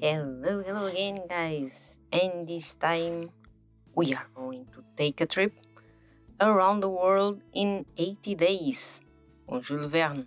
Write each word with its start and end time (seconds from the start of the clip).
Hello, 0.00 0.62
hello 0.62 0.86
again, 0.86 1.26
guys. 1.28 1.98
And 2.12 2.46
this 2.46 2.76
time 2.76 3.34
we 3.96 4.14
are 4.14 4.30
going 4.32 4.70
to 4.70 4.84
take 4.94 5.20
a 5.20 5.26
trip 5.26 5.50
around 6.40 6.86
the 6.86 6.88
world 6.88 7.42
in 7.52 7.84
80 7.96 8.36
days 8.36 9.02
on 9.48 9.60
Jules 9.60 9.90
Verne. 9.90 10.24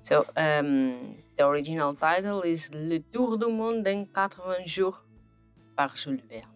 So, 0.00 0.24
um, 0.34 1.20
the 1.36 1.46
original 1.46 1.92
title 1.96 2.40
is 2.40 2.70
Le 2.72 3.00
Tour 3.12 3.36
du 3.36 3.50
Monde 3.52 3.86
en 3.86 4.06
80 4.06 4.64
jours 4.64 5.04
par 5.76 5.94
Jules 5.94 6.22
Verne. 6.26 6.48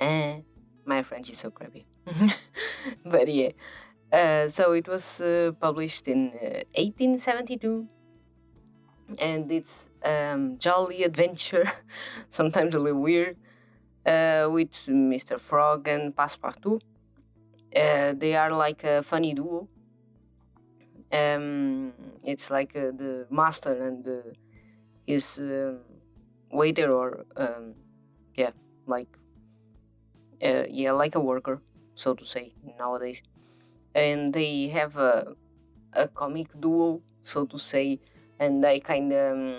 Eh, 0.00 0.40
my 0.84 1.04
French 1.04 1.30
is 1.30 1.38
so 1.38 1.52
crappy. 1.52 1.86
but 3.04 3.28
yeah, 3.28 3.52
uh, 4.12 4.48
so 4.48 4.72
it 4.72 4.88
was 4.88 5.20
uh, 5.20 5.52
published 5.60 6.08
in 6.08 6.32
uh, 6.42 6.66
1872 6.74 7.86
and 9.18 9.50
it's 9.50 9.88
um, 10.04 10.58
jolly 10.58 11.04
adventure, 11.04 11.70
sometimes 12.30 12.74
a 12.74 12.78
little 12.78 13.00
weird, 13.00 13.36
uh, 14.06 14.48
with 14.50 14.88
Mr. 14.90 15.38
Fogg 15.38 15.88
and 15.88 16.14
Passepartout. 16.16 16.82
Uh, 17.74 18.14
they 18.16 18.34
are 18.36 18.52
like 18.52 18.84
a 18.84 19.02
funny 19.02 19.34
duo. 19.34 19.68
Um, 21.12 21.92
it's 22.24 22.50
like 22.50 22.74
uh, 22.76 22.90
the 22.90 23.26
master 23.30 23.72
and 23.72 24.04
the, 24.04 24.34
his 25.06 25.38
um, 25.40 25.80
waiter, 26.52 26.92
or 26.92 27.26
um, 27.36 27.74
yeah, 28.36 28.50
like 28.86 29.18
uh, 30.42 30.64
yeah, 30.68 30.92
like 30.92 31.14
a 31.14 31.20
worker, 31.20 31.60
so 31.94 32.14
to 32.14 32.24
say 32.24 32.52
nowadays. 32.78 33.22
And 33.94 34.32
they 34.34 34.68
have 34.68 34.96
a 34.96 35.34
a 35.94 36.08
comic 36.08 36.48
duo, 36.60 37.02
so 37.22 37.46
to 37.46 37.58
say, 37.58 38.00
and 38.38 38.64
I 38.64 38.78
kind 38.80 39.12
of 39.12 39.32
um, 39.32 39.56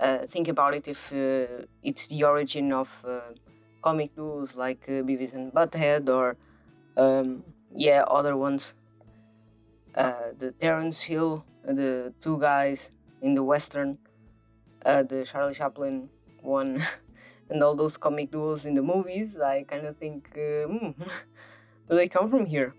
uh, 0.00 0.26
think 0.26 0.48
about 0.48 0.74
it 0.74 0.88
if 0.88 1.12
uh, 1.12 1.64
it's 1.82 2.08
the 2.08 2.24
origin 2.24 2.72
of 2.72 3.04
uh, 3.06 3.20
comic 3.82 4.14
duos 4.14 4.54
like 4.54 4.84
uh, 4.88 5.02
Beavis 5.02 5.34
and 5.34 5.52
Butthead 5.52 6.08
or 6.08 6.36
um, 6.96 7.44
yeah 7.74 8.02
other 8.06 8.36
ones. 8.36 8.74
Uh, 9.94 10.30
the 10.38 10.52
Terence 10.52 11.02
Hill, 11.02 11.44
the 11.64 12.12
two 12.20 12.38
guys 12.38 12.92
in 13.20 13.34
the 13.34 13.42
western, 13.42 13.98
uh, 14.86 15.02
the 15.02 15.24
Charlie 15.24 15.54
Chaplin 15.54 16.08
one, 16.40 16.80
and 17.50 17.62
all 17.62 17.74
those 17.74 17.96
comic 17.96 18.30
duos 18.30 18.64
in 18.64 18.74
the 18.74 18.82
movies. 18.82 19.36
I 19.40 19.64
kind 19.64 19.86
of 19.86 19.96
think, 19.96 20.30
hmm, 20.34 20.90
do 21.88 21.96
they 21.96 22.06
come 22.06 22.28
from 22.28 22.46
here? 22.46 22.72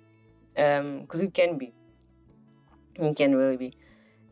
Because 0.56 1.20
um, 1.20 1.28
it 1.28 1.34
can 1.34 1.58
be. 1.58 1.74
It 2.96 3.16
can 3.18 3.36
really 3.36 3.58
be. 3.58 3.74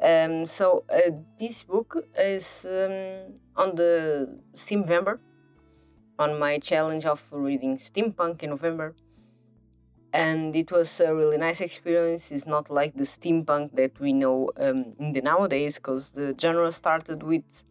Um, 0.01 0.45
so 0.45 0.83
uh, 0.89 1.11
this 1.39 1.63
book 1.63 2.05
is 2.17 2.65
um, 2.69 3.39
on 3.55 3.75
the 3.75 4.39
Steamvember, 4.53 5.19
on 6.19 6.37
my 6.37 6.59
challenge 6.59 7.05
of 7.05 7.27
reading 7.31 7.77
steampunk 7.77 8.43
in 8.43 8.51
November, 8.51 8.95
and 10.13 10.55
it 10.55 10.71
was 10.71 10.99
a 10.99 11.13
really 11.15 11.37
nice 11.37 11.61
experience. 11.61 12.31
It's 12.31 12.45
not 12.45 12.69
like 12.69 12.95
the 12.95 13.05
steampunk 13.05 13.75
that 13.75 13.99
we 13.99 14.13
know 14.13 14.51
um, 14.57 14.93
in 14.99 15.13
the 15.13 15.21
nowadays, 15.21 15.77
because 15.77 16.11
the 16.11 16.35
genre 16.39 16.71
started 16.71 17.23
with 17.23 17.63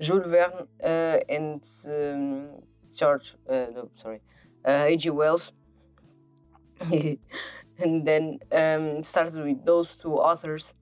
Jules 0.00 0.26
Verne 0.26 0.68
uh, 0.82 1.20
and 1.30 1.66
um, 1.88 2.48
George, 2.94 3.36
uh, 3.48 3.66
no, 3.74 3.90
sorry, 3.94 4.20
H.G. 4.66 5.10
Wells, 5.10 5.52
and 7.78 8.06
then 8.06 8.38
um, 8.52 9.02
started 9.02 9.42
with 9.42 9.64
those 9.64 9.94
two 9.94 10.12
authors 10.12 10.74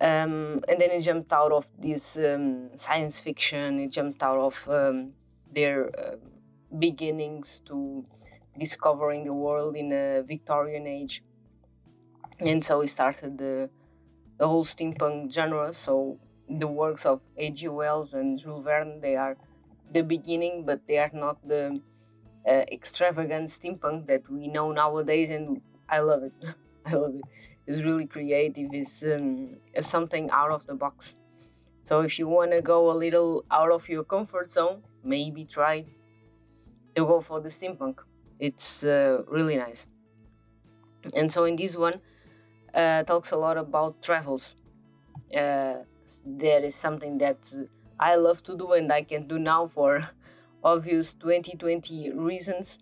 um, 0.00 0.62
and 0.68 0.78
then 0.78 0.90
it 0.90 1.00
jumped 1.00 1.32
out 1.32 1.52
of 1.52 1.70
this 1.78 2.18
um, 2.18 2.70
science 2.76 3.20
fiction. 3.20 3.78
It 3.78 3.92
jumped 3.92 4.22
out 4.22 4.38
of 4.38 4.68
um, 4.68 5.12
their 5.52 5.88
uh, 5.98 6.16
beginnings 6.78 7.60
to 7.66 8.04
discovering 8.58 9.24
the 9.24 9.32
world 9.32 9.76
in 9.76 9.92
a 9.92 10.22
Victorian 10.22 10.86
age, 10.86 11.22
and 12.40 12.64
so 12.64 12.80
we 12.80 12.86
started 12.86 13.38
the 13.38 13.70
the 14.38 14.46
whole 14.46 14.64
steampunk 14.64 15.32
genre. 15.32 15.72
So 15.72 16.18
the 16.48 16.66
works 16.66 17.06
of 17.06 17.20
H.G. 17.36 17.68
Wells 17.68 18.14
and 18.14 18.38
Jules 18.38 18.64
Verne 18.64 19.00
they 19.00 19.16
are 19.16 19.36
the 19.92 20.02
beginning, 20.02 20.64
but 20.66 20.86
they 20.86 20.98
are 20.98 21.10
not 21.12 21.46
the 21.46 21.80
uh, 22.46 22.64
extravagant 22.72 23.48
steampunk 23.48 24.06
that 24.08 24.30
we 24.30 24.48
know 24.48 24.72
nowadays, 24.72 25.30
and 25.30 25.62
I 25.88 26.00
love 26.00 26.22
it. 26.24 26.32
I 26.86 26.94
love 26.94 27.14
it 27.16 27.22
is 27.66 27.84
really 27.84 28.06
creative, 28.06 28.72
is 28.72 29.04
um, 29.04 29.56
something 29.80 30.30
out 30.30 30.50
of 30.50 30.66
the 30.66 30.74
box. 30.74 31.16
So 31.82 32.00
if 32.00 32.18
you 32.18 32.26
want 32.28 32.50
to 32.52 32.62
go 32.62 32.90
a 32.90 32.96
little 32.96 33.44
out 33.50 33.70
of 33.70 33.88
your 33.88 34.04
comfort 34.04 34.50
zone, 34.50 34.82
maybe 35.04 35.44
try 35.44 35.84
to 36.94 37.04
go 37.04 37.20
for 37.20 37.40
the 37.40 37.48
steampunk. 37.48 37.98
It's 38.38 38.84
uh, 38.84 39.22
really 39.28 39.56
nice. 39.56 39.86
And 41.14 41.30
so 41.30 41.44
in 41.44 41.56
this 41.56 41.76
one, 41.76 42.00
uh, 42.74 43.04
talks 43.04 43.30
a 43.32 43.36
lot 43.36 43.56
about 43.56 44.02
travels. 44.02 44.56
Uh, 45.34 45.76
that 46.26 46.64
is 46.64 46.74
something 46.74 47.18
that 47.18 47.52
I 47.98 48.16
love 48.16 48.42
to 48.44 48.56
do 48.56 48.72
and 48.72 48.92
I 48.92 49.02
can 49.02 49.26
do 49.26 49.38
now 49.38 49.66
for 49.66 50.08
obvious 50.64 51.14
2020 51.14 52.12
reasons. 52.12 52.78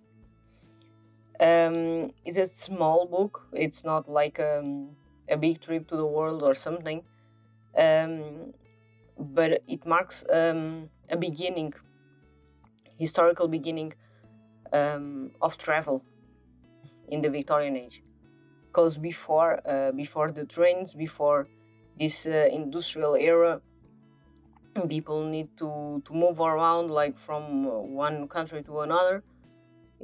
Um, 1.45 2.13
it's 2.25 2.39
a 2.39 2.47
small 2.47 3.07
book. 3.07 3.47
It's 3.53 3.85
not 3.85 4.09
like 4.09 4.41
um, 4.41 4.97
a 5.29 5.37
big 5.37 5.61
trip 5.61 5.89
to 5.89 5.97
the 5.97 6.07
world 6.07 6.43
or 6.43 6.55
something. 6.55 7.03
Um, 7.77 8.55
but 9.19 9.63
it 9.69 9.85
marks 9.85 10.25
um, 10.33 10.89
a 11.11 11.19
beginning, 11.19 11.75
historical 12.99 13.47
beginning 13.47 13.93
um, 14.73 15.33
of 15.43 15.59
travel 15.59 16.03
in 17.09 17.21
the 17.21 17.29
Victorian 17.29 17.77
age. 17.77 18.03
Because 18.69 18.97
before, 18.97 19.61
uh, 19.69 19.93
before 19.93 20.33
the 20.33 20.47
trains, 20.47 20.95
before 20.95 21.47
this 21.99 22.27
uh, 22.27 22.49
industrial 22.51 23.17
era, 23.17 23.61
people 24.89 25.25
need 25.25 25.55
to, 25.59 26.03
to 26.07 26.15
move 26.15 26.41
around 26.41 26.91
like 26.91 27.19
from 27.19 27.65
one 27.95 28.29
country 28.29 28.63
to 28.63 28.81
another 28.81 29.23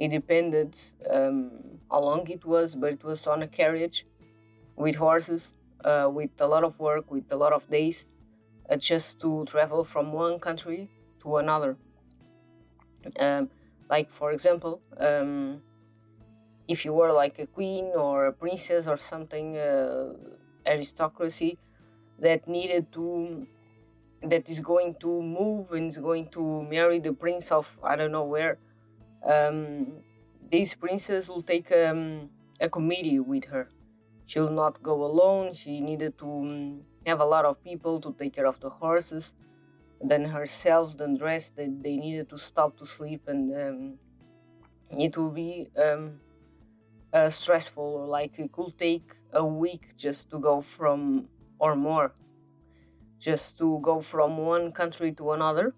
it 0.01 0.09
depended 0.09 0.75
um, 1.11 1.51
how 1.91 2.01
long 2.01 2.27
it 2.27 2.43
was, 2.43 2.73
but 2.73 2.91
it 2.91 3.03
was 3.03 3.27
on 3.27 3.43
a 3.43 3.47
carriage 3.47 4.07
with 4.75 4.95
horses, 4.95 5.53
uh, 5.85 6.09
with 6.11 6.31
a 6.39 6.47
lot 6.47 6.63
of 6.63 6.79
work, 6.79 7.11
with 7.11 7.31
a 7.31 7.35
lot 7.35 7.53
of 7.53 7.69
days, 7.69 8.07
uh, 8.67 8.77
just 8.77 9.21
to 9.21 9.45
travel 9.45 9.83
from 9.83 10.11
one 10.11 10.39
country 10.39 10.89
to 11.21 11.37
another. 11.37 11.77
Um, 13.19 13.51
like, 13.91 14.09
for 14.09 14.31
example, 14.31 14.81
um, 14.97 15.61
if 16.67 16.83
you 16.83 16.93
were 16.93 17.11
like 17.11 17.37
a 17.37 17.45
queen 17.45 17.91
or 17.95 18.25
a 18.25 18.33
princess 18.33 18.87
or 18.87 18.97
something, 18.97 19.55
uh, 19.55 20.13
aristocracy 20.65 21.59
that 22.17 22.47
needed 22.47 22.91
to, 22.93 23.45
that 24.23 24.49
is 24.49 24.61
going 24.61 24.95
to 24.99 25.21
move 25.21 25.71
and 25.73 25.89
is 25.89 25.99
going 25.99 26.27
to 26.29 26.63
marry 26.63 26.97
the 26.97 27.13
prince 27.13 27.51
of 27.51 27.77
I 27.83 27.95
don't 27.95 28.11
know 28.11 28.23
where 28.23 28.57
um, 29.25 30.03
this 30.51 30.73
princess 30.73 31.29
will 31.29 31.41
take 31.41 31.71
um, 31.71 32.29
a 32.59 32.69
committee 32.69 33.19
with 33.19 33.45
her. 33.45 33.69
She'll 34.25 34.49
not 34.49 34.81
go 34.81 35.03
alone. 35.03 35.53
She 35.53 35.81
needed 35.81 36.17
to 36.19 36.25
um, 36.25 36.81
have 37.05 37.19
a 37.19 37.25
lot 37.25 37.45
of 37.45 37.63
people 37.63 37.99
to 38.01 38.13
take 38.17 38.33
care 38.33 38.45
of 38.47 38.59
the 38.59 38.69
horses. 38.69 39.33
Then 40.01 40.25
herself, 40.25 40.97
then 40.97 41.15
dress. 41.17 41.49
They, 41.49 41.67
they 41.67 41.97
needed 41.97 42.29
to 42.29 42.37
stop 42.37 42.77
to 42.77 42.85
sleep, 42.85 43.27
and 43.27 43.53
um, 43.53 43.97
it 44.89 45.15
will 45.15 45.29
be 45.29 45.69
um, 45.77 46.21
uh, 47.13 47.29
stressful. 47.29 48.07
Like 48.07 48.39
it 48.39 48.51
could 48.51 48.77
take 48.77 49.13
a 49.31 49.45
week 49.45 49.95
just 49.95 50.31
to 50.31 50.39
go 50.39 50.61
from, 50.61 51.27
or 51.59 51.75
more, 51.75 52.13
just 53.19 53.59
to 53.59 53.79
go 53.81 54.01
from 54.01 54.37
one 54.37 54.71
country 54.71 55.11
to 55.13 55.33
another 55.33 55.75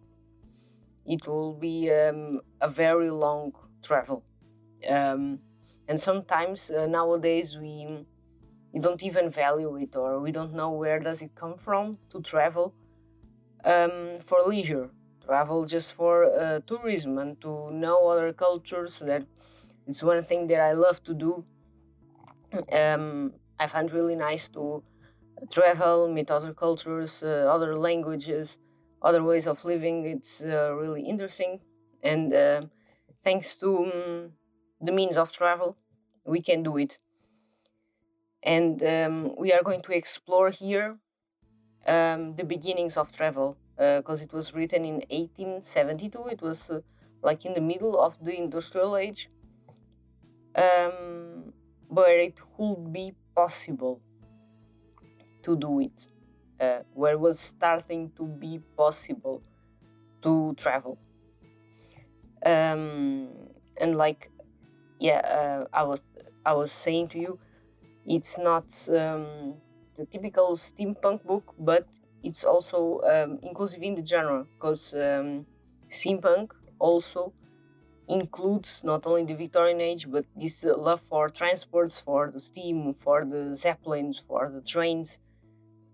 it 1.06 1.28
will 1.28 1.54
be 1.54 1.92
um, 1.92 2.42
a 2.62 2.68
very 2.68 3.10
long 3.10 3.54
travel. 3.84 4.24
Um, 4.90 5.40
and 5.88 6.00
sometimes 6.00 6.72
uh, 6.72 6.88
nowadays 6.88 7.58
we, 7.58 8.06
we 8.74 8.80
don't 8.80 9.04
even 9.04 9.30
value 9.30 9.76
it 9.78 9.96
or 9.96 10.20
we 10.20 10.32
don't 10.32 10.54
know 10.54 10.72
where 10.72 11.00
does 11.00 11.22
it 11.22 11.36
come 11.36 11.58
from 11.58 12.00
to 12.12 12.22
travel 12.22 12.74
um, 13.66 14.18
for 14.20 14.42
leisure. 14.46 14.90
Travel 15.26 15.66
just 15.66 15.94
for 15.96 16.26
uh, 16.26 16.60
tourism 16.68 17.18
and 17.18 17.40
to 17.42 17.72
know 17.72 18.08
other 18.10 18.34
cultures 18.34 19.00
that 19.00 19.26
it's 19.88 20.04
one 20.04 20.24
thing 20.24 20.48
that 20.48 20.60
i 20.62 20.74
love 20.74 21.04
to 21.04 21.14
do. 21.14 21.46
Um, 22.72 23.34
i 23.60 23.68
find 23.68 23.92
really 23.92 24.16
nice 24.16 24.48
to 24.50 24.84
travel 25.52 26.08
meet 26.10 26.32
other 26.32 26.54
cultures 26.54 27.24
uh, 27.24 27.48
other 27.56 27.78
languages 27.78 28.58
other 29.04 29.24
ways 29.24 29.48
of 29.48 29.66
living. 29.66 30.06
It's 30.06 30.42
uh, 30.42 30.74
really 30.76 31.04
interesting, 31.04 31.60
and 32.02 32.34
uh, 32.34 32.62
thanks 33.22 33.56
to 33.58 33.86
um, 33.86 34.32
the 34.82 34.92
means 34.92 35.18
of 35.18 35.32
travel, 35.32 35.78
we 36.26 36.42
can 36.42 36.64
do 36.64 36.78
it. 36.78 37.00
And 38.42 38.84
um, 38.84 39.36
we 39.38 39.54
are 39.54 39.64
going 39.64 39.82
to 39.84 39.96
explore 39.96 40.50
here 40.50 40.98
um, 41.88 42.36
the 42.36 42.44
beginnings 42.44 42.98
of 42.98 43.12
travel 43.12 43.58
because 43.78 44.22
uh, 44.22 44.26
it 44.26 44.34
was 44.34 44.54
written 44.54 44.84
in 44.86 44.96
1872. 45.10 46.28
It 46.28 46.42
was 46.42 46.70
uh, 46.70 46.82
like 47.22 47.46
in 47.46 47.54
the 47.54 47.62
middle 47.62 48.00
of 48.00 48.24
the 48.24 48.38
industrial 48.38 48.98
age, 48.98 49.30
um, 50.56 51.54
where 51.88 52.20
it 52.20 52.40
would 52.58 52.92
be 52.92 53.14
possible 53.36 54.02
to 55.44 55.56
do 55.56 55.80
it, 55.80 56.08
uh, 56.60 56.80
where 56.94 57.14
it 57.14 57.20
was 57.20 57.40
starting 57.40 58.12
to 58.18 58.26
be 58.26 58.60
possible 58.78 59.42
to 60.22 60.54
travel. 60.58 60.98
Um, 62.46 63.30
and 63.78 63.96
like, 63.98 64.30
yeah, 65.00 65.20
uh, 65.20 65.66
I 65.74 65.84
was 65.84 66.04
I 66.46 66.54
was 66.54 66.72
saying 66.72 67.10
to 67.10 67.20
you, 67.20 67.40
it's 68.06 68.38
not 68.38 68.66
um, 68.90 69.56
the 69.96 70.06
typical 70.06 70.52
steampunk 70.52 71.24
book, 71.26 71.54
but 71.58 71.88
it's 72.24 72.44
also 72.44 73.02
um, 73.02 73.40
inclusive 73.44 73.82
in 73.84 73.96
the 73.96 74.06
genre 74.06 74.46
because 74.56 74.94
um, 74.94 75.46
steampunk 75.90 76.52
also 76.80 77.34
includes 78.08 78.84
not 78.84 79.06
only 79.08 79.24
the 79.24 79.36
Victorian 79.36 79.82
age 79.82 80.10
but 80.12 80.26
this 80.36 80.66
uh, 80.66 80.78
love 80.78 81.02
for 81.02 81.30
transports, 81.30 82.02
for 82.02 82.30
the 82.32 82.40
steam, 82.40 82.94
for 82.94 83.26
the 83.26 83.56
zeppelins, 83.56 84.20
for 84.20 84.52
the 84.54 84.62
trains, 84.62 85.20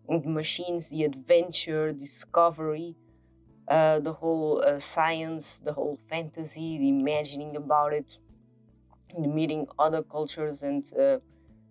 machines, 0.10 0.90
the 0.90 1.04
adventure, 1.04 1.92
discovery, 1.92 2.96
uh, 3.68 4.00
the 4.00 4.14
whole 4.14 4.64
uh, 4.66 4.80
science, 4.80 5.60
the 5.60 5.74
whole 5.74 6.00
fantasy, 6.10 6.78
the 6.78 6.90
imagining 6.90 7.56
about 7.56 7.94
it, 7.94 8.18
the 9.18 9.28
meeting 9.28 9.68
other 9.78 10.02
cultures 10.02 10.64
and 10.64 10.92
uh, 10.98 11.20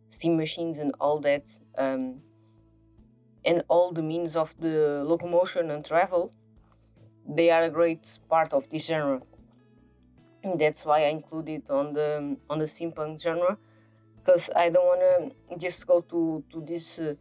steam 0.08 0.36
machines 0.36 0.78
and 0.78 0.92
all 1.00 1.18
that. 1.20 1.50
Um, 1.76 2.20
and 3.44 3.62
all 3.68 3.92
the 3.92 4.02
means 4.02 4.36
of 4.36 4.54
the 4.60 5.02
locomotion 5.04 5.70
and 5.70 5.84
travel, 5.84 6.32
they 7.26 7.50
are 7.50 7.62
a 7.62 7.70
great 7.70 8.18
part 8.28 8.52
of 8.52 8.68
this 8.68 8.86
genre. 8.86 9.22
And 10.42 10.58
that's 10.60 10.84
why 10.84 11.04
I 11.04 11.08
include 11.08 11.48
it 11.48 11.70
on 11.70 11.94
the 11.94 12.36
on 12.48 12.58
the 12.58 12.66
steampunk 12.66 13.20
genre, 13.20 13.58
because 14.18 14.50
I 14.54 14.70
don't 14.70 14.84
want 14.84 15.00
to 15.50 15.58
just 15.58 15.86
go 15.86 16.00
to 16.00 16.44
to 16.50 16.60
this 16.60 16.98
uh, 16.98 17.14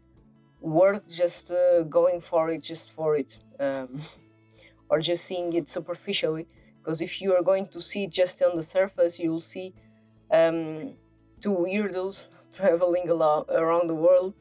work 0.68 1.08
just 1.08 1.52
uh, 1.52 1.84
going 1.84 2.22
for 2.22 2.50
it 2.50 2.62
just 2.62 2.92
for 2.92 3.16
it, 3.16 3.40
um, 3.60 4.00
or 4.90 5.00
just 5.00 5.25
seeing 5.25 5.54
it 5.54 5.68
superficially. 5.69 6.48
Because 6.78 7.02
if 7.02 7.22
you 7.22 7.36
are 7.36 7.44
going 7.44 7.68
to 7.68 7.81
see 7.81 8.04
it 8.04 8.12
just 8.12 8.42
on 8.42 8.56
the 8.56 8.64
surface, 8.64 9.19
you'll 9.19 9.40
see 9.40 9.74
um, 10.31 10.94
two 11.42 11.54
weirdos 11.54 12.28
traveling 12.56 13.10
around 13.10 13.88
the 13.88 13.96
world 13.96 14.34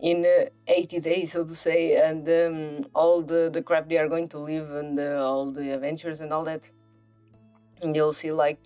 in 0.00 0.24
uh, 0.26 0.50
80 0.66 1.00
days, 1.00 1.32
so 1.32 1.44
to 1.44 1.54
say, 1.54 1.96
and 1.96 2.28
um, 2.28 2.86
all 2.94 3.22
the, 3.22 3.48
the 3.50 3.62
crap 3.62 3.88
they 3.88 3.96
are 3.96 4.08
going 4.08 4.28
to 4.28 4.38
live 4.38 4.70
and 4.70 4.98
uh, 4.98 5.24
all 5.24 5.50
the 5.50 5.70
adventures 5.70 6.20
and 6.20 6.32
all 6.32 6.44
that. 6.44 6.70
And 7.80 7.94
you'll 7.96 8.12
see 8.12 8.32
like 8.32 8.58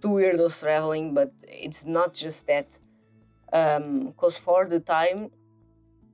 two 0.00 0.08
weirdos 0.08 0.62
traveling, 0.62 1.14
but 1.14 1.32
it's 1.42 1.84
not 1.84 2.14
just 2.14 2.46
that. 2.46 2.78
Because 3.46 4.38
um, 4.38 4.44
for 4.44 4.66
the 4.66 4.80
time, 4.80 5.30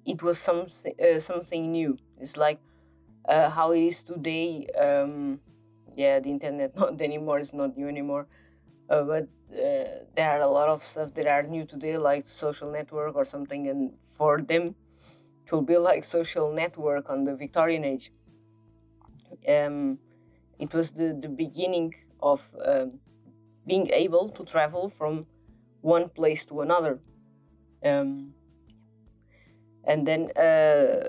it 0.08 0.22
was 0.22 0.38
something 0.38 0.94
uh, 0.98 1.18
something 1.18 1.70
new. 1.70 1.96
It's 2.18 2.36
like 2.36 2.60
uh, 3.28 3.50
how 3.50 3.72
it 3.72 3.82
is 3.82 4.02
today. 4.02 4.66
Um, 4.68 5.40
yeah, 5.94 6.18
the 6.18 6.30
internet 6.30 6.74
not 6.82 7.00
anymore. 7.00 7.38
It's 7.38 7.54
not 7.54 7.76
new 7.76 7.88
anymore. 7.88 8.26
Uh, 8.88 9.02
but 9.02 9.24
uh, 9.52 10.06
there 10.16 10.30
are 10.30 10.40
a 10.40 10.48
lot 10.48 10.68
of 10.68 10.82
stuff 10.82 11.12
that 11.14 11.26
are 11.26 11.42
new 11.42 11.66
today, 11.66 11.98
like 11.98 12.24
social 12.24 12.72
network 12.72 13.14
or 13.16 13.24
something, 13.24 13.68
and 13.68 13.92
for 14.02 14.40
them, 14.40 14.74
it 15.44 15.52
will 15.52 15.62
be 15.62 15.76
like 15.76 16.02
social 16.04 16.50
network 16.52 17.10
on 17.10 17.24
the 17.24 17.36
Victorian 17.36 17.84
age. 17.84 18.10
Um, 19.46 19.98
it 20.58 20.72
was 20.72 20.92
the, 20.92 21.16
the 21.20 21.28
beginning 21.28 21.94
of 22.22 22.50
um, 22.64 22.98
being 23.66 23.90
able 23.92 24.30
to 24.30 24.44
travel 24.44 24.88
from 24.88 25.26
one 25.82 26.08
place 26.08 26.46
to 26.46 26.62
another. 26.62 26.98
Um, 27.84 28.34
and 29.88 30.06
then 30.06 30.30
uh, 30.36 31.08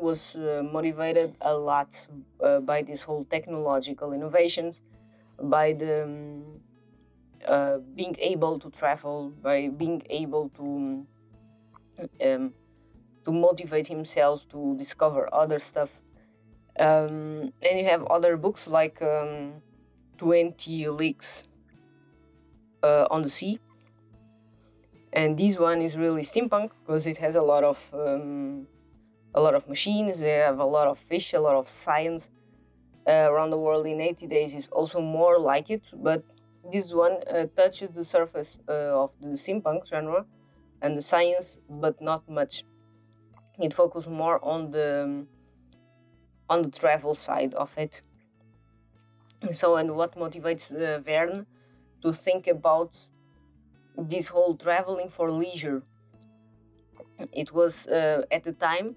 was 0.00 0.36
uh, 0.36 0.62
motivated 0.72 1.34
a 1.40 1.52
lot 1.52 2.06
uh, 2.42 2.60
by 2.60 2.80
this 2.80 3.02
whole 3.02 3.24
technological 3.24 4.12
innovations, 4.12 4.80
by 5.42 5.72
the 5.72 6.04
um, 6.04 6.60
uh, 7.46 7.78
being 7.96 8.14
able 8.20 8.60
to 8.60 8.70
travel, 8.70 9.30
by 9.42 9.68
being 9.68 10.00
able 10.10 10.48
to 10.50 11.04
um, 12.24 12.54
to 13.24 13.32
motivate 13.32 13.88
himself 13.88 14.48
to 14.48 14.76
discover 14.76 15.28
other 15.34 15.58
stuff. 15.58 16.00
Um, 16.78 17.52
and 17.62 17.78
you 17.78 17.84
have 17.84 18.04
other 18.04 18.36
books 18.36 18.68
like 18.68 19.02
um, 19.02 19.62
20 20.18 20.88
Leagues 20.88 21.48
uh, 22.82 23.06
on 23.10 23.22
the 23.22 23.28
Sea. 23.28 23.58
And 25.14 25.38
this 25.38 25.58
one 25.58 25.80
is 25.80 25.96
really 25.96 26.22
steampunk 26.22 26.70
because 26.80 27.06
it 27.06 27.18
has 27.18 27.36
a 27.36 27.42
lot 27.42 27.64
of 27.64 27.88
um, 27.94 28.66
a 29.34 29.40
lot 29.40 29.54
of 29.54 29.68
machines. 29.68 30.20
They 30.20 30.38
have 30.48 30.58
a 30.58 30.64
lot 30.64 30.88
of 30.88 30.98
fish, 30.98 31.32
a 31.32 31.40
lot 31.40 31.56
of 31.56 31.68
science. 31.68 32.30
Uh, 33.06 33.28
around 33.30 33.50
the 33.50 33.58
world 33.58 33.86
in 33.86 34.00
80 34.00 34.26
days 34.28 34.54
is 34.54 34.68
also 34.68 35.00
more 35.00 35.38
like 35.38 35.68
it, 35.70 35.92
but 35.94 36.24
this 36.72 36.92
one 36.94 37.18
uh, 37.30 37.46
touches 37.54 37.90
the 37.90 38.04
surface 38.04 38.58
uh, 38.68 39.02
of 39.02 39.12
the 39.20 39.28
steampunk 39.36 39.86
genre 39.86 40.24
and 40.80 40.96
the 40.96 41.02
science, 41.02 41.58
but 41.68 42.00
not 42.00 42.28
much. 42.28 42.64
It 43.58 43.74
focuses 43.74 44.10
more 44.10 44.44
on 44.44 44.70
the 44.70 45.04
um, 45.04 45.28
on 46.48 46.62
the 46.62 46.70
travel 46.70 47.14
side 47.14 47.54
of 47.54 47.76
it. 47.78 48.02
So, 49.52 49.76
and 49.76 49.94
what 49.96 50.16
motivates 50.16 50.74
uh, 50.74 51.00
Verne 51.00 51.46
to 52.02 52.12
think 52.12 52.46
about 52.46 53.08
this 53.96 54.28
whole 54.28 54.56
traveling 54.56 55.08
for 55.08 55.30
leisure? 55.30 55.82
It 57.32 57.52
was 57.52 57.86
uh, 57.86 58.22
at 58.30 58.44
the 58.44 58.52
time 58.52 58.96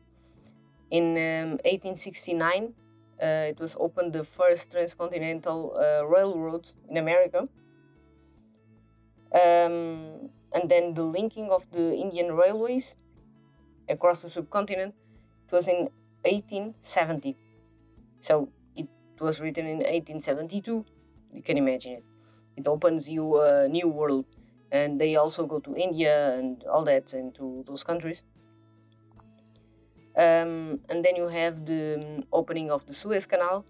in 0.90 1.12
um, 1.18 1.50
1869 1.64 2.74
uh, 3.22 3.50
it 3.50 3.60
was 3.60 3.76
opened 3.80 4.14
the 4.14 4.24
first 4.24 4.72
transcontinental 4.72 5.74
uh, 5.76 6.06
railroad 6.06 6.72
in 6.90 6.98
America. 6.98 7.50
Um, 9.34 10.30
and 10.54 10.70
then 10.70 10.94
the 10.94 11.04
linking 11.04 11.50
of 11.50 11.70
the 11.72 11.96
Indian 11.96 12.34
railways 12.34 12.96
across 13.90 14.22
the 14.22 14.30
subcontinent. 14.30 14.94
It 15.48 15.52
was 15.52 15.68
in 15.68 15.90
1870. 16.24 17.36
So 18.20 18.50
it 18.76 18.88
was 19.20 19.42
written 19.42 19.66
in 19.66 19.78
1872. 19.78 20.86
You 21.34 21.42
can 21.42 21.58
imagine 21.58 21.94
it. 21.94 22.04
It 22.56 22.68
opens 22.68 23.10
you 23.10 23.42
a 23.42 23.68
new 23.68 23.88
world. 23.88 24.26
And 24.72 25.00
they 25.00 25.16
also 25.16 25.46
go 25.46 25.60
to 25.60 25.76
India 25.76 26.36
and 26.38 26.64
all 26.66 26.84
that 26.86 27.14
and 27.14 27.34
to 27.36 27.64
those 27.68 27.84
countries. 27.84 28.24
Um, 30.18 30.80
and 30.90 31.06
then 31.06 31.16
you 31.16 31.28
have 31.28 31.66
the 31.66 32.04
um, 32.04 32.24
opening 32.34 32.72
of 32.72 32.86
the 32.88 32.94
Suez 32.94 33.28
Canal, 33.28 33.66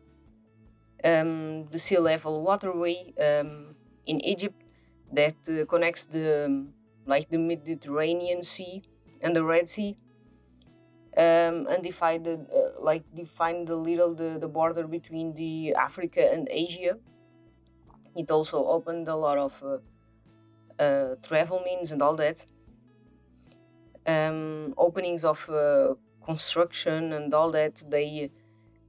um, 1.03 1.67
the 1.67 1.77
sea 1.77 1.97
level 1.97 2.41
waterway 2.41 3.13
um, 3.19 3.75
in 4.05 4.21
Egypt 4.21 4.63
that 5.11 5.35
uh, 5.49 5.65
connects 5.65 6.05
the 6.05 6.45
um, 6.45 6.73
like 7.05 7.29
the 7.29 7.37
Mediterranean 7.37 8.43
Sea 8.43 8.81
and 9.21 9.35
the 9.35 9.43
Red 9.43 9.67
Sea, 9.67 9.97
um, 11.17 11.67
and 11.67 11.83
define 11.83 12.23
the 12.23 12.33
uh, 12.33 12.81
like 12.81 13.03
define 13.13 13.65
the 13.65 13.75
little 13.75 14.15
the, 14.15 14.37
the 14.39 14.47
border 14.47 14.87
between 14.87 15.33
the 15.33 15.73
Africa 15.73 16.31
and 16.31 16.47
Asia. 16.49 16.97
It 18.15 18.31
also 18.31 18.65
opened 18.65 19.07
a 19.09 19.15
lot 19.15 19.37
of 19.37 19.61
uh, 19.63 19.77
uh 20.79 21.15
travel 21.23 21.61
means 21.65 21.91
and 21.91 22.01
all 22.01 22.15
that. 22.15 22.45
openings 24.77 25.25
of 25.25 25.49
uh, 25.49 25.95
construction 26.23 27.13
and 27.13 27.33
all 27.33 27.51
that 27.51 27.83
they 27.89 28.29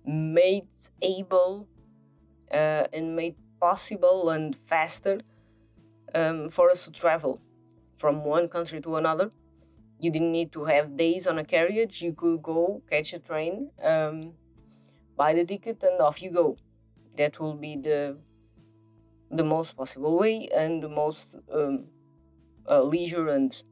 made 0.04 0.68
able 1.02 1.68
uh, 2.52 2.84
and 2.92 3.16
made 3.16 3.36
possible 3.60 4.30
and 4.30 4.56
faster 4.56 5.20
um, 6.14 6.48
for 6.48 6.70
us 6.70 6.84
to 6.84 6.90
travel 6.92 7.40
from 7.96 8.24
one 8.24 8.48
country 8.48 8.80
to 8.80 8.96
another. 8.96 9.30
You 10.00 10.10
didn't 10.10 10.32
need 10.32 10.52
to 10.52 10.64
have 10.64 10.96
days 10.96 11.26
on 11.26 11.38
a 11.38 11.44
carriage. 11.44 12.02
You 12.02 12.12
could 12.12 12.42
go 12.42 12.82
catch 12.88 13.12
a 13.12 13.18
train, 13.18 13.70
um, 13.82 14.34
buy 15.16 15.34
the 15.34 15.44
ticket, 15.44 15.82
and 15.82 16.00
off 16.00 16.22
you 16.22 16.30
go. 16.30 16.56
That 17.16 17.40
will 17.40 17.54
be 17.54 17.76
the 17.76 18.18
the 19.30 19.44
most 19.44 19.76
possible 19.76 20.16
way 20.18 20.48
and 20.54 20.82
the 20.82 20.88
most 20.88 21.36
um, 21.52 21.86
uh, 22.68 22.82
leisure 22.82 23.28
and 23.28 23.62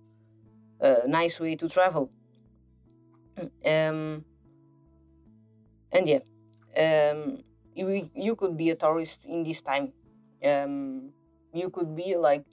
uh, 0.81 0.97
nice 1.07 1.41
way 1.41 1.57
to 1.57 1.69
travel. 1.69 2.11
Um, 3.67 4.25
and 5.93 6.09
yeah, 6.09 6.21
um, 6.77 7.43
you 7.75 8.11
you 8.15 8.37
could 8.37 8.57
be 8.57 8.71
a 8.71 8.75
tourist 8.77 9.25
in 9.25 9.43
this 9.43 9.61
time. 9.61 9.93
Um, 10.45 11.13
you 11.53 11.71
could 11.71 11.95
be 11.97 12.17
like, 12.17 12.45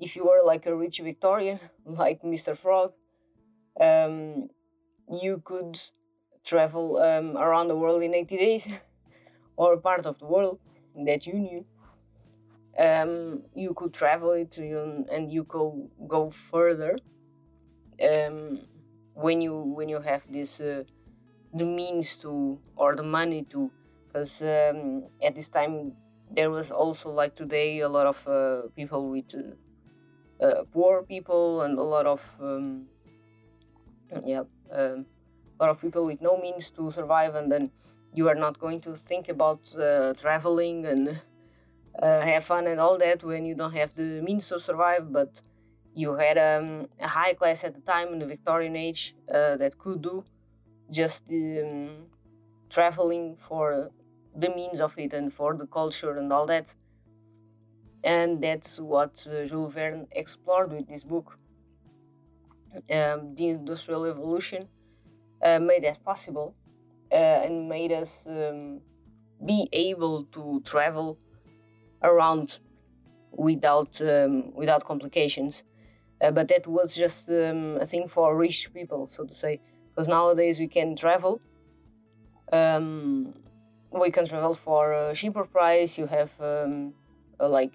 if 0.00 0.16
you 0.16 0.24
were 0.24 0.42
like 0.44 0.66
a 0.66 0.74
rich 0.74 1.00
Victorian, 1.00 1.60
like 1.86 2.22
Mr. 2.22 2.56
Fogg, 2.56 2.92
um, 3.80 4.48
you 5.10 5.42
could 5.44 5.78
travel 6.44 6.98
um, 6.98 7.36
around 7.36 7.68
the 7.68 7.76
world 7.76 8.02
in 8.02 8.14
80 8.14 8.36
days 8.36 8.68
or 9.56 9.76
part 9.76 10.06
of 10.06 10.18
the 10.18 10.26
world 10.26 10.58
that 11.06 11.26
you 11.26 11.34
knew 11.34 11.64
um, 12.78 13.42
you 13.54 13.74
could 13.74 13.92
travel 13.92 14.32
it 14.32 14.56
and 14.58 15.32
you 15.32 15.44
could 15.44 15.90
go 16.06 16.30
further 16.30 16.96
um, 18.02 18.60
when 19.14 19.40
you 19.40 19.56
when 19.56 19.88
you 19.88 20.00
have 20.00 20.30
this 20.30 20.60
uh, 20.60 20.84
the 21.52 21.64
means 21.64 22.16
to 22.18 22.58
or 22.76 22.94
the 22.94 23.02
money 23.02 23.42
to. 23.50 23.70
Because 24.06 24.42
um, 24.42 25.04
at 25.22 25.34
this 25.34 25.48
time 25.48 25.92
there 26.30 26.50
was 26.50 26.70
also 26.70 27.10
like 27.10 27.34
today 27.34 27.80
a 27.80 27.88
lot 27.88 28.06
of 28.06 28.26
uh, 28.26 28.68
people 28.74 29.10
with 29.10 29.34
uh, 29.34 30.44
uh 30.44 30.64
poor 30.72 31.02
people 31.02 31.62
and 31.62 31.78
a 31.78 31.82
lot 31.82 32.06
of 32.06 32.34
um, 32.40 32.86
yeah 34.24 34.44
um, 34.72 35.06
a 35.58 35.64
lot 35.64 35.70
of 35.70 35.80
people 35.80 36.06
with 36.06 36.20
no 36.20 36.36
means 36.40 36.70
to 36.70 36.90
survive. 36.90 37.34
And 37.34 37.50
then 37.50 37.70
you 38.14 38.28
are 38.28 38.34
not 38.34 38.58
going 38.58 38.80
to 38.82 38.96
think 38.96 39.28
about 39.28 39.74
uh, 39.76 40.14
traveling 40.14 40.86
and 40.86 41.20
uh, 42.02 42.20
have 42.20 42.44
fun 42.44 42.66
and 42.66 42.80
all 42.80 42.98
that 42.98 43.22
when 43.24 43.44
you 43.44 43.54
don't 43.54 43.74
have 43.74 43.94
the 43.94 44.22
means 44.22 44.48
to 44.48 44.58
survive 44.60 45.12
but 45.12 45.42
you 45.94 46.14
had 46.14 46.38
um, 46.38 46.88
a 47.00 47.08
high 47.08 47.32
class 47.32 47.64
at 47.64 47.74
the 47.74 47.80
time 47.80 48.08
in 48.12 48.18
the 48.18 48.26
victorian 48.26 48.76
age 48.76 49.14
uh, 49.32 49.56
that 49.56 49.76
could 49.78 50.02
do 50.02 50.24
just 50.90 51.24
um, 51.30 52.06
traveling 52.70 53.36
for 53.36 53.90
the 54.34 54.48
means 54.50 54.80
of 54.80 54.96
it 54.98 55.12
and 55.12 55.32
for 55.32 55.54
the 55.54 55.66
culture 55.66 56.16
and 56.16 56.32
all 56.32 56.46
that 56.46 56.74
and 58.04 58.40
that's 58.42 58.78
what 58.78 59.26
uh, 59.30 59.44
Jules 59.44 59.74
Verne 59.74 60.06
explored 60.12 60.72
with 60.72 60.88
this 60.88 61.04
book. 61.04 61.38
Um, 62.90 63.34
the 63.34 63.48
industrial 63.48 64.04
revolution 64.04 64.68
uh, 65.42 65.58
made 65.58 65.82
that 65.82 66.04
possible 66.04 66.54
uh, 67.10 67.14
and 67.14 67.68
made 67.68 67.92
us 67.92 68.26
um, 68.26 68.80
be 69.44 69.68
able 69.72 70.24
to 70.24 70.60
travel 70.64 71.18
around 72.02 72.58
without 73.32 74.00
um, 74.00 74.54
without 74.54 74.84
complications. 74.84 75.64
Uh, 76.20 76.32
but 76.32 76.48
that 76.48 76.66
was 76.66 76.96
just 76.96 77.28
um, 77.28 77.76
a 77.80 77.86
thing 77.86 78.08
for 78.08 78.36
rich 78.36 78.72
people, 78.74 79.06
so 79.08 79.24
to 79.24 79.32
say, 79.32 79.60
because 79.90 80.08
nowadays 80.08 80.58
we 80.58 80.66
can 80.66 80.96
travel. 80.96 81.40
Um, 82.52 83.34
we 83.92 84.10
can 84.10 84.26
travel 84.26 84.54
for 84.54 84.92
a 84.92 85.14
cheaper 85.14 85.44
price. 85.44 85.96
You 85.96 86.06
have 86.06 86.32
um, 86.40 86.94
like 87.38 87.72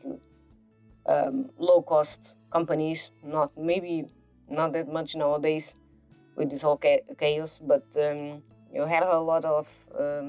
um, 1.05 1.49
low 1.57 1.81
cost 1.81 2.35
companies, 2.51 3.11
not 3.23 3.51
maybe 3.57 4.05
not 4.49 4.73
that 4.73 4.91
much 4.91 5.15
nowadays 5.15 5.75
with 6.35 6.49
this 6.49 6.61
whole 6.63 6.77
chaos, 6.77 7.59
but 7.59 7.85
um, 7.95 8.41
you 8.73 8.81
have 8.85 9.07
a 9.07 9.19
lot 9.19 9.45
of 9.45 9.67
uh, 9.97 10.23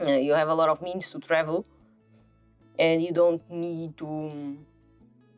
you 0.00 0.34
have 0.34 0.48
a 0.48 0.54
lot 0.54 0.68
of 0.68 0.82
means 0.82 1.10
to 1.10 1.18
travel, 1.18 1.66
and 2.78 3.02
you 3.02 3.12
don't 3.12 3.42
need 3.50 3.96
to 3.98 4.58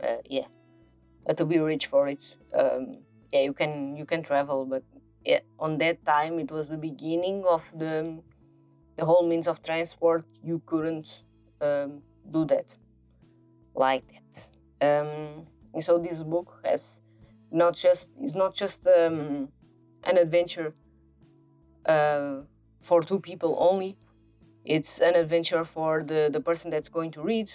uh, 0.02 0.16
yeah 0.28 0.46
uh, 1.28 1.34
to 1.34 1.44
be 1.44 1.58
rich 1.58 1.86
for 1.86 2.08
it. 2.08 2.36
Um, 2.52 2.92
yeah, 3.32 3.40
you 3.40 3.52
can 3.52 3.96
you 3.96 4.04
can 4.04 4.22
travel, 4.22 4.66
but 4.66 4.82
yeah, 5.24 5.40
on 5.58 5.78
that 5.78 6.04
time 6.04 6.38
it 6.38 6.50
was 6.50 6.68
the 6.68 6.76
beginning 6.76 7.44
of 7.48 7.72
the 7.76 8.22
the 8.96 9.04
whole 9.04 9.26
means 9.26 9.48
of 9.48 9.62
transport. 9.62 10.24
You 10.42 10.62
couldn't 10.66 11.24
um, 11.60 12.02
do 12.30 12.44
that 12.46 12.76
like 13.74 14.04
that. 14.12 14.50
Um, 14.80 15.46
and 15.72 15.82
so 15.82 15.98
this 15.98 16.22
book 16.22 16.60
has 16.64 17.00
not 17.50 17.74
just 17.74 18.10
it's 18.20 18.34
not 18.34 18.54
just 18.54 18.86
um, 18.86 19.48
an 20.04 20.18
adventure 20.18 20.74
uh, 21.86 22.42
for 22.80 23.02
two 23.02 23.20
people 23.20 23.56
only. 23.58 23.96
It's 24.64 24.98
an 25.00 25.14
adventure 25.14 25.64
for 25.64 26.02
the, 26.02 26.30
the 26.32 26.40
person 26.40 26.70
that's 26.70 26.88
going 26.88 27.10
to 27.12 27.22
read. 27.22 27.50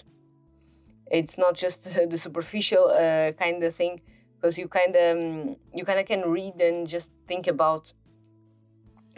It's 1.12 1.38
not 1.38 1.56
just 1.56 1.86
the 2.10 2.18
superficial 2.18 2.90
uh, 2.90 3.32
kind 3.32 3.64
of 3.64 3.74
thing, 3.74 4.02
because 4.36 4.58
you 4.60 4.68
kind 4.68 4.96
of 4.96 5.18
um, 5.18 5.56
you 5.74 5.84
kind 5.86 6.00
of 6.00 6.06
can 6.06 6.22
read 6.30 6.62
and 6.62 6.88
just 6.88 7.12
think 7.28 7.48
about. 7.48 7.94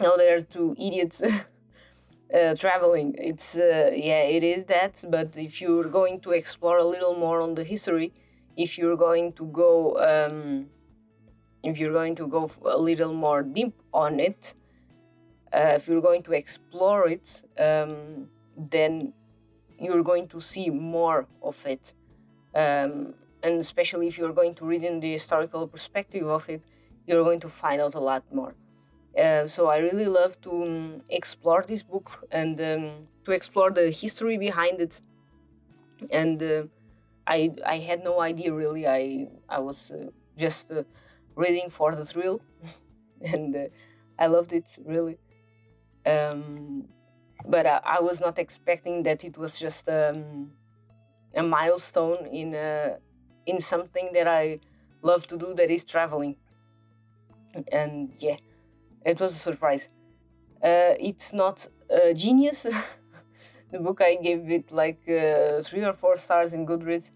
You 0.00 0.06
know, 0.06 0.16
there 0.16 0.36
are 0.36 0.40
two 0.40 0.74
idiots 0.78 1.22
uh, 2.34 2.54
traveling. 2.54 3.14
It's 3.18 3.58
uh, 3.58 3.90
yeah, 3.94 4.22
it 4.22 4.42
is 4.42 4.64
that. 4.66 5.04
But 5.08 5.36
if 5.36 5.60
you're 5.60 5.84
going 5.84 6.20
to 6.20 6.30
explore 6.32 6.78
a 6.78 6.84
little 6.84 7.14
more 7.14 7.40
on 7.40 7.54
the 7.54 7.64
history, 7.64 8.12
if 8.56 8.78
you're 8.78 8.96
going 8.96 9.34
to 9.34 9.44
go, 9.46 9.96
um, 9.98 10.66
if 11.62 11.78
you're 11.78 11.92
going 11.92 12.14
to 12.16 12.26
go 12.26 12.50
a 12.64 12.78
little 12.78 13.12
more 13.12 13.42
deep 13.42 13.74
on 13.92 14.18
it, 14.18 14.54
uh, 15.54 15.74
if 15.76 15.88
you're 15.88 16.00
going 16.00 16.22
to 16.22 16.32
explore 16.32 17.08
it, 17.08 17.42
um, 17.58 18.28
then 18.56 19.12
you're 19.78 20.02
going 20.02 20.28
to 20.28 20.40
see 20.40 20.70
more 20.70 21.26
of 21.42 21.66
it. 21.66 21.94
Um, 22.54 23.14
and 23.42 23.58
especially 23.58 24.06
if 24.06 24.18
you're 24.18 24.32
going 24.32 24.54
to 24.54 24.64
read 24.64 24.84
in 24.84 25.00
the 25.00 25.12
historical 25.12 25.66
perspective 25.66 26.26
of 26.28 26.48
it, 26.48 26.62
you're 27.06 27.24
going 27.24 27.40
to 27.40 27.48
find 27.48 27.80
out 27.80 27.94
a 27.94 28.00
lot 28.00 28.24
more. 28.32 28.54
Uh, 29.18 29.46
so 29.46 29.68
I 29.68 29.78
really 29.78 30.06
love 30.06 30.40
to 30.42 30.50
um, 30.62 31.02
explore 31.10 31.64
this 31.66 31.82
book 31.82 32.26
and 32.30 32.58
um, 32.60 33.02
to 33.24 33.32
explore 33.32 33.70
the 33.70 33.90
history 33.90 34.38
behind 34.38 34.80
it. 34.80 35.02
And 36.10 36.42
uh, 36.42 36.62
I 37.26 37.54
I 37.64 37.78
had 37.78 38.02
no 38.02 38.20
idea 38.20 38.52
really. 38.52 38.86
I 38.86 39.28
I 39.48 39.58
was 39.58 39.90
uh, 39.90 40.06
just 40.36 40.70
uh, 40.70 40.84
reading 41.36 41.68
for 41.70 41.94
the 41.94 42.04
thrill, 42.04 42.40
and 43.20 43.54
uh, 43.54 43.64
I 44.18 44.26
loved 44.26 44.52
it 44.52 44.78
really. 44.84 45.18
Um, 46.04 46.88
but 47.46 47.66
I, 47.66 47.80
I, 47.84 48.00
was 48.00 48.20
not 48.20 48.38
expecting 48.38 49.02
that 49.04 49.24
it 49.24 49.36
was 49.38 49.58
just 49.58 49.88
um, 49.88 50.50
a 51.34 51.42
milestone 51.42 52.26
in 52.26 52.54
in 53.46 53.60
something 53.60 54.10
that 54.12 54.26
I 54.26 54.58
love 55.02 55.26
to 55.28 55.36
do, 55.36 55.54
that 55.54 55.70
is 55.70 55.84
traveling. 55.84 56.36
And 57.70 58.10
yeah 58.18 58.36
it 59.04 59.20
was 59.20 59.32
a 59.32 59.36
surprise. 59.36 59.88
Uh, 60.62 60.94
it's 61.00 61.32
not 61.32 61.66
a 61.90 62.14
genius. 62.14 62.66
the 63.72 63.78
book 63.78 64.00
I 64.00 64.16
gave 64.16 64.50
it 64.50 64.72
like 64.72 65.00
uh, 65.08 65.60
three 65.62 65.84
or 65.84 65.92
four 65.92 66.16
stars 66.16 66.52
in 66.52 66.66
Goodreads. 66.66 67.10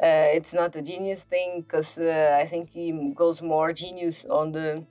Uh, 0.00 0.30
it's 0.36 0.54
not 0.54 0.76
a 0.76 0.82
genius 0.82 1.24
thing 1.24 1.62
because 1.62 1.98
uh, 1.98 2.38
I 2.40 2.46
think 2.46 2.70
he 2.70 3.12
goes 3.16 3.42
more 3.42 3.72
genius 3.72 4.24
on 4.24 4.52
the 4.52 4.86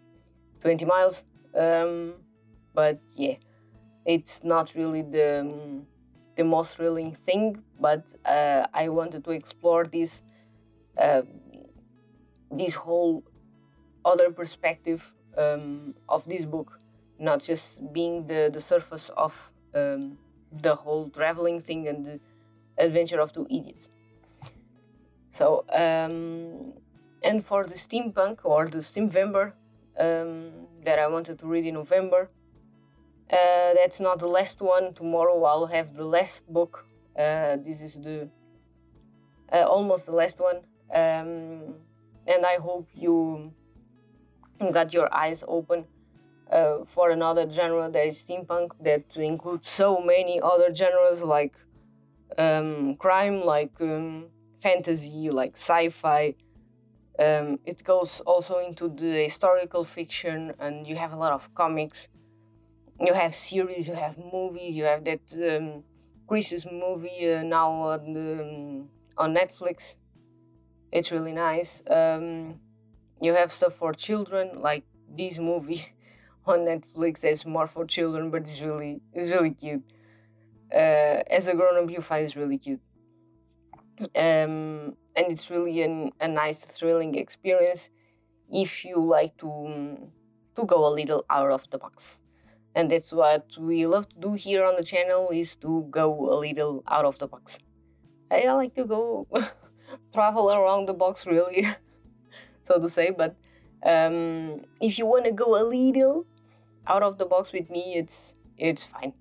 20 0.61 0.83
miles. 0.85 1.23
Um, 1.55 2.15
but 2.77 2.99
yeah, 3.15 3.37
it's 4.05 4.43
not 4.43 4.75
really 4.75 5.01
the 5.01 5.29
um, 5.41 5.87
the 6.35 6.43
most 6.43 6.77
thrilling 6.77 7.11
thing. 7.27 7.63
But 7.87 8.03
uh, 8.23 8.67
I 8.71 8.89
wanted 8.89 9.23
to 9.25 9.31
explore 9.31 9.83
this 9.83 10.21
uh, 11.05 11.23
this 12.51 12.75
whole 12.75 13.23
other 14.05 14.29
perspective 14.31 15.01
um, 15.43 15.95
of 16.07 16.21
this 16.25 16.45
book, 16.45 16.79
not 17.19 17.39
just 17.49 17.91
being 17.91 18.27
the, 18.27 18.49
the 18.53 18.61
surface 18.61 19.09
of 19.25 19.51
um, 19.73 20.19
the 20.51 20.75
whole 20.75 21.09
traveling 21.09 21.59
thing 21.59 21.87
and 21.87 22.05
the 22.05 22.19
adventure 22.77 23.19
of 23.19 23.33
two 23.33 23.47
idiots. 23.49 23.89
So, 25.29 25.65
um, 25.73 26.73
and 27.23 27.43
for 27.43 27.65
the 27.65 27.75
steampunk 27.75 28.39
or 28.43 28.67
the 28.67 28.79
steamvember 28.91 29.53
um, 29.99 30.51
that 30.85 30.99
I 30.99 31.07
wanted 31.07 31.39
to 31.39 31.47
read 31.47 31.65
in 31.65 31.73
November, 31.73 32.29
uh, 33.31 33.73
that's 33.75 33.99
not 33.99 34.19
the 34.19 34.27
last 34.27 34.61
one. 34.61 34.93
Tomorrow 34.93 35.43
I'll 35.43 35.67
have 35.67 35.93
the 35.95 36.05
last 36.05 36.51
book. 36.51 36.85
Uh, 37.17 37.57
this 37.57 37.81
is 37.81 37.99
the 37.99 38.29
uh, 39.51 39.63
almost 39.63 40.05
the 40.05 40.11
last 40.11 40.39
one, 40.39 40.57
um, 40.93 41.75
and 42.27 42.45
I 42.45 42.57
hope 42.61 42.87
you 42.93 43.53
got 44.71 44.93
your 44.93 45.13
eyes 45.13 45.43
open 45.47 45.85
uh, 46.51 46.83
for 46.85 47.09
another 47.11 47.49
genre 47.49 47.89
that 47.89 48.05
is 48.05 48.23
steampunk 48.23 48.71
that 48.81 49.17
includes 49.17 49.67
so 49.67 49.99
many 49.99 50.39
other 50.41 50.73
genres 50.73 51.23
like 51.23 51.55
um, 52.37 52.95
crime, 52.95 53.43
like 53.43 53.73
um, 53.81 54.27
fantasy, 54.59 55.29
like 55.29 55.55
sci-fi. 55.55 56.35
Um, 57.19 57.59
it 57.65 57.83
goes 57.83 58.21
also 58.21 58.59
into 58.59 58.89
the 58.89 59.23
historical 59.23 59.83
fiction, 59.83 60.53
and 60.59 60.85
you 60.85 60.95
have 60.97 61.13
a 61.13 61.15
lot 61.15 61.33
of 61.33 61.53
comics. 61.55 62.07
You 62.99 63.13
have 63.13 63.35
series, 63.35 63.87
you 63.87 63.93
have 63.93 64.17
movies, 64.17 64.75
you 64.75 64.85
have 64.85 65.03
that 65.03 65.31
um, 65.35 65.83
Chris's 66.25 66.65
movie 66.65 67.31
uh, 67.31 67.43
now 67.43 67.71
on, 67.71 67.99
um, 68.17 68.89
on 69.17 69.35
Netflix. 69.35 69.97
It's 70.91 71.11
really 71.11 71.33
nice. 71.33 71.83
Um, 71.87 72.59
you 73.21 73.35
have 73.35 73.51
stuff 73.51 73.73
for 73.73 73.93
children 73.93 74.61
like 74.61 74.83
this 75.07 75.37
movie 75.37 75.93
on 76.47 76.59
Netflix 76.59 77.21
that's 77.21 77.45
more 77.45 77.67
for 77.67 77.85
children, 77.85 78.31
but 78.31 78.41
it's 78.41 78.61
really 78.61 78.99
it's 79.13 79.29
really 79.29 79.51
cute. 79.51 79.83
Uh, 80.73 81.21
as 81.29 81.47
a 81.47 81.53
grown 81.53 81.83
up, 81.83 81.91
you 81.91 82.01
find 82.01 82.23
it's 82.23 82.35
really 82.35 82.57
cute, 82.57 82.81
um, 84.15 84.95
and 85.15 85.25
it's 85.29 85.51
really 85.51 85.83
an, 85.83 86.09
a 86.19 86.27
nice, 86.27 86.65
thrilling 86.65 87.13
experience 87.13 87.91
if 88.51 88.83
you 88.83 88.99
like 88.99 89.37
to 89.37 89.51
um, 89.51 89.97
to 90.55 90.65
go 90.65 90.87
a 90.87 90.91
little 90.91 91.23
out 91.29 91.51
of 91.51 91.69
the 91.69 91.77
box 91.77 92.21
and 92.77 92.91
that's 92.91 93.11
what 93.11 93.57
we 93.59 93.87
love 93.87 94.07
to 94.07 94.19
do 94.19 94.33
here 94.33 94.63
on 94.63 94.75
the 94.75 94.83
channel 94.83 95.29
is 95.33 95.55
to 95.55 95.87
go 95.89 96.07
a 96.31 96.35
little 96.37 96.83
out 96.87 97.05
of 97.05 97.17
the 97.17 97.27
box. 97.27 97.57
I 98.29 98.53
like 98.53 98.75
to 98.75 98.85
go 98.85 99.27
travel 100.13 100.51
around 100.51 100.85
the 100.85 100.93
box 100.93 101.25
really 101.25 101.65
so 102.63 102.79
to 102.79 102.87
say 102.87 103.09
but 103.09 103.35
um, 103.83 104.61
if 104.79 104.99
you 104.99 105.07
want 105.07 105.25
to 105.25 105.31
go 105.31 105.59
a 105.59 105.63
little 105.63 106.27
out 106.85 107.01
of 107.01 107.17
the 107.17 107.25
box 107.25 107.51
with 107.51 107.67
me 107.71 107.95
it's 107.95 108.35
it's 108.57 108.85
fine. 108.85 109.13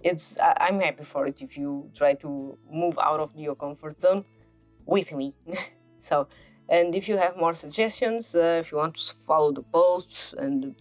It's 0.00 0.38
I, 0.40 0.56
i'm 0.66 0.80
happy 0.80 1.04
for 1.04 1.26
it 1.26 1.42
if 1.42 1.58
you 1.58 1.90
try 1.94 2.14
to 2.24 2.56
move 2.70 2.98
out 2.98 3.20
of 3.20 3.34
your 3.36 3.54
comfort 3.54 4.00
zone 4.00 4.24
with 4.86 5.12
me. 5.12 5.34
So 6.00 6.26
and 6.68 6.94
if 6.96 7.08
you 7.08 7.16
have 7.18 7.36
more 7.36 7.54
suggestions 7.54 8.34
uh, 8.34 8.60
if 8.62 8.72
you 8.72 8.78
want 8.78 8.94
to 8.96 9.14
follow 9.28 9.52
the 9.52 9.62
posts 9.62 10.32
and 10.32 10.74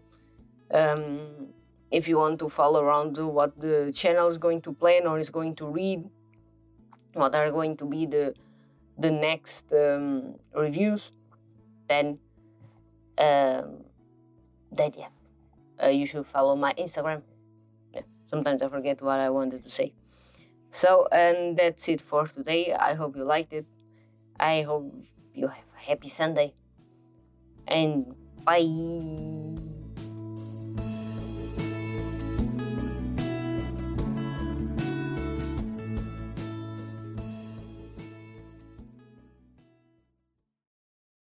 um, 0.74 1.54
if 1.92 2.08
you 2.08 2.18
want 2.18 2.40
to 2.40 2.50
follow 2.50 2.82
around 2.82 3.18
what 3.18 3.60
the 3.60 3.92
channel 3.94 4.28
is 4.28 4.38
going 4.38 4.62
to 4.62 4.74
plan 4.74 5.06
or 5.06 5.20
is 5.20 5.30
going 5.30 5.56
to 5.56 5.66
read 5.66 6.04
what 7.14 7.36
are 7.36 7.52
going 7.52 7.76
to 7.76 7.86
be 7.86 8.06
the 8.06 8.34
the 8.98 9.12
next 9.12 9.72
um, 9.74 10.36
reviews 10.56 11.12
then 11.88 12.18
um, 13.18 13.84
yeah 14.78 15.08
uh, 15.84 15.88
you 15.88 16.06
should 16.06 16.26
follow 16.26 16.56
my 16.56 16.74
instagram. 16.74 17.22
Yeah, 17.94 18.02
sometimes 18.30 18.62
i 18.62 18.70
forget 18.70 19.02
what 19.02 19.20
i 19.20 19.30
wanted 19.30 19.64
to 19.64 19.70
say. 19.70 19.94
So 20.70 21.08
and 21.12 21.58
that's 21.58 21.90
it 21.90 22.02
for 22.02 22.28
today. 22.28 22.74
I 22.74 22.94
hope 22.94 23.16
you 23.16 23.26
liked 23.26 23.54
it. 23.54 23.66
I 24.40 24.62
hope 24.62 24.94
you 25.34 25.48
have 25.48 25.70
a 25.76 25.80
happy 25.80 26.08
sunday. 26.08 26.54
And 27.68 28.16
bye 28.44 29.71